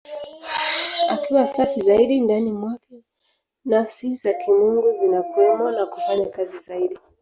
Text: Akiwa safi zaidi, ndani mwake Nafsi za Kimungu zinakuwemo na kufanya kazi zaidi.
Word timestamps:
Akiwa 1.13 1.47
safi 1.47 1.81
zaidi, 1.81 2.19
ndani 2.19 2.51
mwake 2.51 3.03
Nafsi 3.65 4.15
za 4.15 4.33
Kimungu 4.33 4.91
zinakuwemo 4.99 5.71
na 5.71 5.85
kufanya 5.85 6.25
kazi 6.25 6.59
zaidi. 6.59 6.99